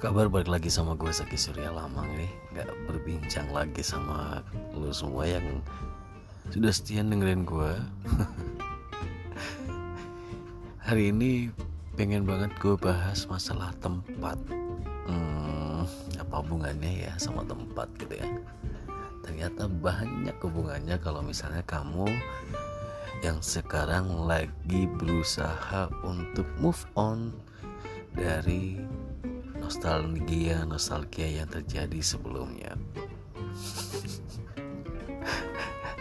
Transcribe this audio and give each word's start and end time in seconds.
kabar? 0.00 0.32
Balik 0.32 0.48
lagi 0.48 0.72
sama 0.72 0.96
gue 0.96 1.12
Saki 1.12 1.36
Surya 1.36 1.68
Lamang 1.68 2.08
nih 2.16 2.32
Gak 2.56 2.72
berbincang 2.88 3.52
lagi 3.52 3.84
sama 3.84 4.40
lu 4.72 4.88
semua 4.96 5.28
yang 5.28 5.44
Sudah 6.48 6.72
setia 6.72 7.04
dengerin 7.04 7.44
gue. 7.44 7.76
Hari 10.88 11.12
ini 11.12 11.52
pengen 12.00 12.24
banget 12.24 12.48
gue 12.58 12.74
bahas 12.80 13.28
masalah 13.28 13.76
tempat. 13.84 14.40
Hmm, 15.04 15.84
Apa 16.16 16.40
hubungannya 16.40 17.06
ya 17.06 17.12
sama 17.20 17.44
tempat 17.44 17.92
gitu 18.00 18.16
ya? 18.16 18.26
Ternyata 19.20 19.68
banyak 19.68 20.34
hubungannya 20.40 20.96
kalau 20.96 21.20
misalnya 21.20 21.60
kamu 21.68 22.08
Yang 23.20 23.60
sekarang 23.60 24.08
lagi 24.24 24.88
berusaha 24.96 25.92
untuk 26.02 26.48
move 26.56 26.82
on 26.96 27.36
dari 28.16 28.80
nostalgia 29.70 30.66
nostalgia 30.66 31.30
yang 31.30 31.46
terjadi 31.46 32.02
sebelumnya. 32.02 32.74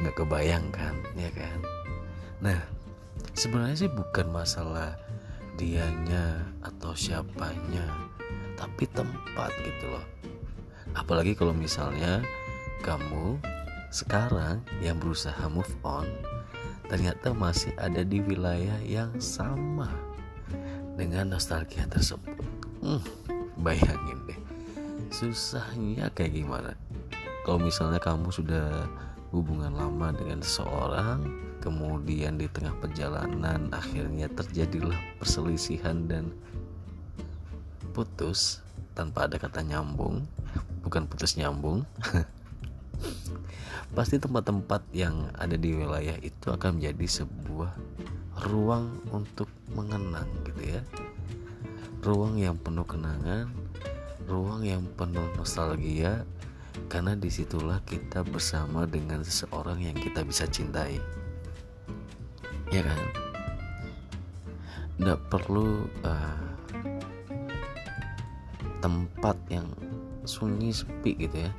Nggak 0.02 0.16
kebayangkan 0.18 0.98
ya 1.14 1.30
kan? 1.30 1.60
Nah 2.42 2.60
sebenarnya 3.38 3.86
sih 3.86 3.92
bukan 3.94 4.34
masalah 4.34 4.98
dianya 5.54 6.50
atau 6.66 6.98
siapanya 6.98 7.86
tapi 8.58 8.90
tempat 8.90 9.54
gitu 9.62 9.86
loh. 9.94 10.06
Apalagi 10.98 11.38
kalau 11.38 11.54
misalnya 11.54 12.26
kamu 12.82 13.38
sekarang 13.94 14.66
yang 14.82 14.98
berusaha 14.98 15.46
move 15.46 15.70
on 15.86 16.10
ternyata 16.90 17.38
masih 17.38 17.70
ada 17.78 18.02
di 18.02 18.18
wilayah 18.18 18.82
yang 18.82 19.14
sama 19.22 19.94
dengan 20.98 21.38
nostalgia 21.38 21.86
tersebut. 21.86 22.34
Hmm, 22.82 23.04
bayangin 23.60 24.20
deh. 24.26 24.40
Susahnya 25.12 26.08
kayak 26.16 26.40
gimana? 26.40 26.74
Kalau 27.44 27.60
misalnya 27.60 28.00
kamu 28.00 28.32
sudah 28.32 28.88
hubungan 29.30 29.74
lama 29.78 30.10
dengan 30.10 30.42
seseorang 30.42 31.22
kemudian 31.62 32.40
di 32.40 32.50
tengah 32.50 32.74
perjalanan 32.82 33.70
akhirnya 33.70 34.26
terjadilah 34.32 34.98
perselisihan 35.22 36.08
dan 36.10 36.34
putus 37.94 38.64
tanpa 38.98 39.30
ada 39.30 39.38
kata 39.38 39.62
nyambung 39.62 40.26
bukan 40.82 41.06
putus 41.06 41.38
nyambung 41.38 41.86
pasti 43.96 44.18
tempat-tempat 44.18 44.82
yang 44.96 45.30
ada 45.38 45.54
di 45.60 45.78
wilayah 45.78 46.18
itu 46.24 46.50
akan 46.50 46.80
menjadi 46.80 47.24
sebuah 47.24 47.72
ruang 48.50 48.98
untuk 49.12 49.52
mengenang 49.76 50.28
gitu 50.48 50.80
ya 50.80 50.82
ruang 52.10 52.42
yang 52.42 52.58
penuh 52.58 52.82
kenangan, 52.90 53.54
ruang 54.26 54.66
yang 54.66 54.82
penuh 54.98 55.30
nostalgia, 55.38 56.26
karena 56.90 57.14
di 57.14 57.30
situlah 57.30 57.78
kita 57.86 58.26
bersama 58.26 58.90
dengan 58.90 59.22
seseorang 59.22 59.78
yang 59.78 59.94
kita 59.94 60.26
bisa 60.26 60.50
cintai. 60.50 60.98
Ya 62.74 62.82
kan? 62.82 62.98
Tidak 64.98 65.22
perlu 65.30 65.86
uh, 66.02 66.50
tempat 68.82 69.38
yang 69.54 69.70
sunyi 70.26 70.74
sepi 70.74 71.14
gitu 71.14 71.46
ya. 71.46 71.54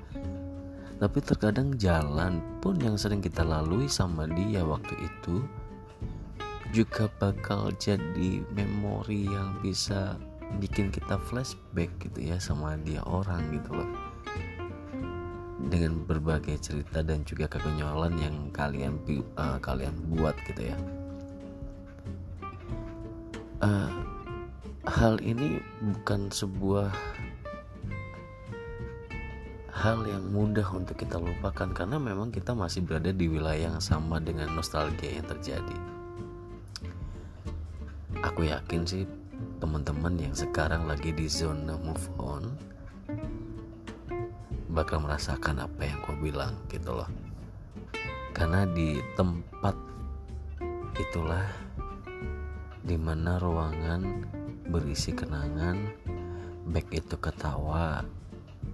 Tapi 0.99 1.19
terkadang 1.23 1.79
jalan 1.79 2.43
pun 2.59 2.75
yang 2.83 2.99
sering 2.99 3.23
kita 3.23 3.47
lalui 3.47 3.87
sama 3.87 4.27
dia 4.27 4.67
waktu 4.67 4.99
itu 4.99 5.47
juga 6.75 7.07
bakal 7.23 7.71
jadi 7.79 8.43
memori 8.51 9.31
yang 9.31 9.55
bisa 9.63 10.19
bikin 10.59 10.91
kita 10.91 11.21
flashback 11.31 11.93
gitu 12.03 12.19
ya 12.33 12.41
sama 12.43 12.75
dia 12.83 13.05
orang 13.07 13.47
gitu 13.55 13.71
loh. 13.77 13.91
Dengan 15.71 16.03
berbagai 16.09 16.59
cerita 16.59 17.05
dan 17.05 17.23
juga 17.23 17.47
kekonyolan 17.47 18.17
yang 18.19 18.37
kalian 18.51 18.99
uh, 19.39 19.61
kalian 19.63 19.95
buat 20.11 20.35
gitu 20.49 20.73
ya. 20.73 20.77
Uh, 23.61 23.93
hal 24.89 25.21
ini 25.21 25.61
bukan 25.85 26.33
sebuah 26.33 26.89
hal 29.81 30.05
yang 30.05 30.29
mudah 30.29 30.69
untuk 30.77 30.97
kita 30.97 31.17
lupakan 31.17 31.73
karena 31.73 31.97
memang 31.97 32.29
kita 32.29 32.53
masih 32.53 32.85
berada 32.85 33.13
di 33.17 33.33
wilayah 33.33 33.73
yang 33.73 33.81
sama 33.81 34.21
dengan 34.21 34.53
nostalgia 34.53 35.09
yang 35.21 35.25
terjadi. 35.25 35.77
Aku 38.21 38.45
yakin 38.45 38.85
sih 38.85 39.09
teman-teman 39.61 40.17
yang 40.17 40.33
sekarang 40.33 40.89
lagi 40.89 41.13
di 41.13 41.29
zona 41.29 41.77
move 41.77 42.09
on 42.17 42.49
bakal 44.73 45.05
merasakan 45.05 45.61
apa 45.61 45.85
yang 45.85 46.01
gue 46.01 46.17
bilang 46.33 46.57
gitu 46.73 46.97
loh. 46.97 47.11
Karena 48.33 48.65
di 48.65 48.97
tempat 49.21 49.77
itulah 50.97 51.45
di 52.81 52.97
mana 52.97 53.37
ruangan 53.37 54.25
berisi 54.73 55.13
kenangan 55.13 55.77
baik 56.65 56.89
itu 56.97 57.21
ketawa 57.21 58.01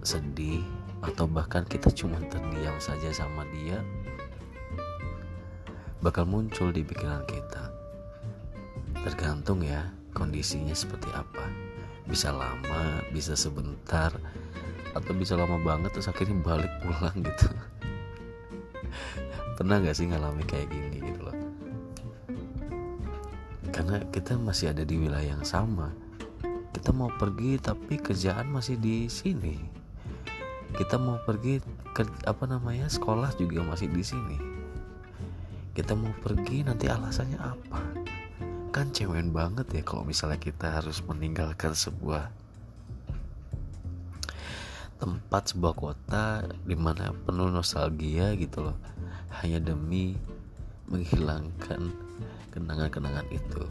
sedih 0.07 0.63
atau 1.03 1.27
bahkan 1.27 1.67
kita 1.67 1.91
cuma 1.91 2.23
terdiam 2.31 2.79
saja 2.79 3.11
sama 3.11 3.43
dia 3.51 3.83
bakal 5.99 6.31
muncul 6.31 6.71
di 6.71 6.87
pikiran 6.87 7.27
kita. 7.27 7.75
Tergantung 9.03 9.67
ya 9.67 9.91
kondisinya 10.17 10.73
seperti 10.73 11.13
apa. 11.13 11.45
Bisa 12.09 12.33
lama 12.33 13.05
bisa 13.13 13.37
sebentar 13.37 14.17
atau 14.97 15.13
bisa 15.13 15.37
lama 15.37 15.61
banget 15.61 15.93
terus 15.93 16.09
akhirnya 16.09 16.41
balik 16.41 16.73
pulang 16.81 17.21
gitu. 17.21 17.53
Pernah 19.61 19.85
gak 19.85 19.97
sih 20.01 20.09
ngalami 20.09 20.41
kayak 20.49 20.73
gini 20.73 21.05
gitu 21.05 21.21
loh? 21.21 21.37
Karena 23.69 24.01
kita 24.09 24.41
masih 24.41 24.73
ada 24.73 24.89
di 24.89 24.97
wilayah 24.97 25.37
yang 25.37 25.45
sama. 25.45 25.93
Kita 26.73 26.97
mau 26.97 27.13
pergi 27.13 27.61
tapi 27.61 28.01
kerjaan 28.01 28.49
masih 28.49 28.81
di 28.81 29.05
sini. 29.13 29.61
Kita 30.73 30.97
mau 30.97 31.21
pergi 31.29 31.61
ke 31.93 32.05
apa 32.25 32.45
namanya 32.49 32.89
sekolah 32.89 33.37
juga 33.37 33.61
masih 33.65 33.93
di 33.93 34.05
sini. 34.05 34.39
Kita 35.77 35.93
mau 35.93 36.13
pergi 36.25 36.65
nanti 36.65 36.89
alasannya 36.89 37.37
apa 37.37 38.06
kan 38.77 38.93
cemen 38.93 39.33
banget 39.33 39.65
ya 39.73 39.81
kalau 39.81 40.05
misalnya 40.05 40.37
kita 40.37 40.69
harus 40.69 41.01
meninggalkan 41.09 41.73
sebuah 41.73 42.29
tempat 45.01 45.57
sebuah 45.57 45.73
kota 45.73 46.45
di 46.61 46.77
mana 46.77 47.09
penuh 47.25 47.49
nostalgia 47.49 48.37
gitu 48.37 48.69
loh. 48.69 48.77
Hanya 49.41 49.65
demi 49.65 50.13
menghilangkan 50.93 51.89
kenangan-kenangan 52.53 53.25
itu. 53.33 53.65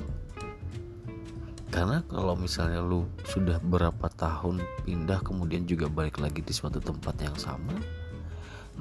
Karena 1.69 2.01
kalau 2.09 2.33
misalnya 2.33 2.81
lu 2.81 3.05
sudah 3.29 3.61
berapa 3.61 4.09
tahun 4.09 4.57
pindah 4.89 5.21
kemudian 5.21 5.69
juga 5.69 5.85
balik 5.85 6.17
lagi 6.17 6.41
di 6.41 6.49
suatu 6.49 6.81
tempat 6.81 7.13
yang 7.21 7.37
sama 7.37 7.77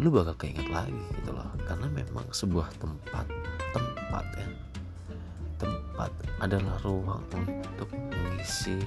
lu 0.00 0.08
bakal 0.08 0.32
keinget 0.40 0.72
lagi 0.72 0.96
gitu 1.20 1.36
loh. 1.36 1.52
Karena 1.68 1.84
memang 1.92 2.24
sebuah 2.32 2.72
tempat 2.80 3.28
tempat 3.76 4.24
ya 4.40 4.48
tempat 5.94 6.10
adalah 6.42 6.74
ruang 6.82 7.22
untuk 7.30 7.86
mengisi 7.94 8.82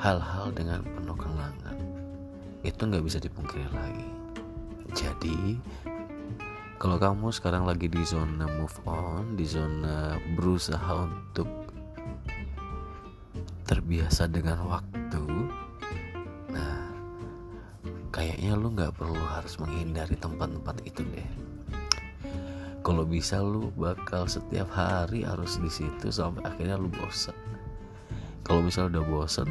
hal-hal 0.00 0.48
dengan 0.56 0.80
penuh 0.80 1.12
kenangan. 1.12 1.76
Itu 2.64 2.88
nggak 2.88 3.04
bisa 3.04 3.20
dipungkiri 3.20 3.68
lagi. 3.68 4.08
Jadi 4.96 5.60
kalau 6.80 6.96
kamu 6.96 7.28
sekarang 7.28 7.68
lagi 7.68 7.92
di 7.92 8.00
zona 8.08 8.48
move 8.48 8.80
on 8.88 9.36
di 9.36 9.44
zona 9.44 10.16
berusaha 10.32 11.04
untuk 11.04 11.44
terbiasa 13.68 14.32
dengan 14.32 14.64
waktu 14.64 15.26
nah 16.48 16.88
kayaknya 18.08 18.56
lu 18.56 18.72
nggak 18.72 18.96
perlu 18.96 19.20
harus 19.28 19.60
menghindari 19.60 20.16
tempat-tempat 20.16 20.80
itu 20.88 21.04
deh 21.04 21.47
kalau 22.88 23.04
bisa 23.04 23.44
lu 23.44 23.68
bakal 23.76 24.24
setiap 24.24 24.72
hari 24.72 25.28
harus 25.28 25.60
di 25.60 25.68
situ 25.68 26.08
sampai 26.08 26.40
akhirnya 26.48 26.80
lu 26.80 26.88
bosan 26.88 27.36
kalau 28.48 28.64
misalnya 28.64 28.96
udah 28.96 29.04
bosan 29.12 29.48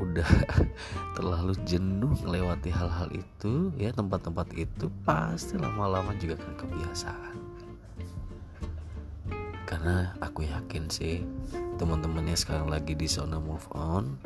udah 0.00 0.30
terlalu 1.18 1.52
jenuh 1.68 2.14
melewati 2.24 2.70
hal-hal 2.72 3.10
itu 3.12 3.68
ya 3.76 3.92
tempat-tempat 3.92 4.54
itu 4.54 4.88
pasti 5.02 5.58
lama-lama 5.58 6.14
juga 6.16 6.38
akan 6.38 6.54
kebiasaan. 6.54 7.36
Karena 9.68 10.16
aku 10.24 10.48
yakin 10.48 10.88
sih 10.88 11.20
teman-temannya 11.76 12.38
sekarang 12.38 12.72
lagi 12.72 12.96
di 12.96 13.04
zona 13.04 13.36
move 13.36 13.68
on 13.76 14.16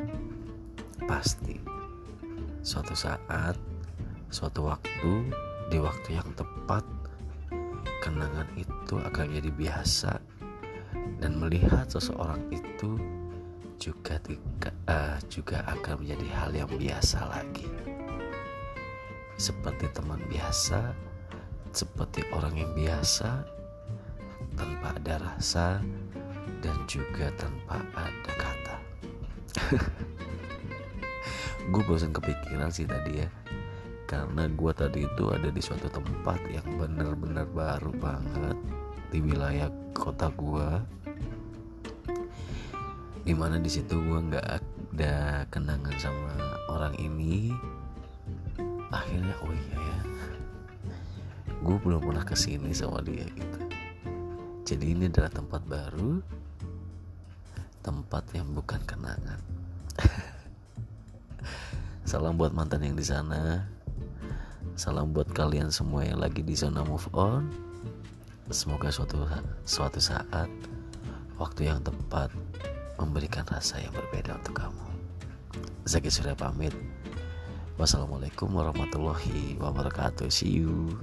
pasti 1.03 1.59
suatu 2.63 2.95
saat 2.95 3.59
suatu 4.31 4.71
waktu 4.71 5.11
di 5.67 5.77
waktu 5.83 6.15
yang 6.15 6.29
tepat 6.39 7.02
kenangan 8.03 8.47
itu 8.59 8.99
akan 8.99 9.25
jadi 9.31 9.51
biasa. 9.51 10.19
Dan 11.19 11.39
melihat 11.39 11.87
seseorang 11.87 12.39
itu 12.51 12.99
juga 13.79 14.19
uh, 14.87 15.19
juga 15.27 15.63
akan 15.67 16.03
menjadi 16.03 16.27
hal 16.35 16.51
yang 16.55 16.71
biasa 16.71 17.19
lagi. 17.27 17.67
Seperti 19.35 19.91
teman 19.91 20.21
biasa 20.29 20.93
seperti 21.73 22.21
orang 22.29 22.53
yang 22.53 22.71
biasa 22.77 23.41
tanpa 24.53 24.93
ada 24.93 25.15
rasa 25.25 25.81
dan 26.61 26.77
juga 26.85 27.33
tanpa 27.33 27.81
ada 27.97 28.31
kata. 28.37 28.77
Gue 31.73 31.83
bosan 31.89 32.13
kepikiran 32.13 32.69
sih 32.69 32.85
tadi 32.85 33.25
ya 33.25 33.27
karena 34.13 34.45
gue 34.45 34.71
tadi 34.77 35.09
itu 35.09 35.25
ada 35.33 35.49
di 35.49 35.57
suatu 35.57 35.89
tempat 35.89 36.37
yang 36.53 36.77
bener-bener 36.77 37.49
baru 37.49 37.89
banget 37.97 38.57
di 39.09 39.25
wilayah 39.25 39.73
kota 39.89 40.29
gue 40.37 40.69
di 43.25 43.33
mana 43.33 43.57
di 43.57 43.73
situ 43.73 43.97
gue 43.97 44.19
nggak 44.29 44.47
ada 44.93 45.49
kenangan 45.49 45.97
sama 45.97 46.29
orang 46.69 46.93
ini. 47.01 47.49
Akhirnya 48.93 49.33
oh 49.41 49.49
iya 49.49 49.77
ya. 49.81 49.99
Gue 51.65 51.81
belum 51.81 52.05
pernah 52.05 52.21
ke 52.21 52.37
sini 52.37 52.69
sama 52.69 53.01
dia 53.01 53.25
gitu. 53.25 53.59
Jadi 54.61 54.93
ini 54.93 55.09
adalah 55.09 55.33
tempat 55.33 55.65
baru. 55.65 56.21
Tempat 57.81 58.23
yang 58.37 58.53
bukan 58.53 58.83
kenangan. 58.85 59.41
Salam 62.05 62.37
buat 62.37 62.53
mantan 62.53 62.85
yang 62.85 62.93
di 62.93 63.07
sana 63.07 63.63
salam 64.73 65.13
buat 65.13 65.29
kalian 65.37 65.69
semua 65.69 66.01
yang 66.01 66.17
lagi 66.17 66.41
di 66.41 66.57
zona 66.57 66.81
move 66.81 67.05
on. 67.13 67.45
Semoga 68.49 68.89
suatu 68.89 69.21
suatu 69.63 70.01
saat 70.01 70.49
waktu 71.37 71.69
yang 71.69 71.79
tepat 71.85 72.33
memberikan 72.97 73.45
rasa 73.45 73.77
yang 73.77 73.93
berbeda 73.93 74.33
untuk 74.41 74.65
kamu. 74.65 74.85
Zaki 75.85 76.09
sudah 76.09 76.33
pamit. 76.33 76.73
Wassalamualaikum 77.77 78.49
warahmatullahi 78.49 79.57
wabarakatuh. 79.61 80.29
See 80.29 80.61
you 80.61 80.97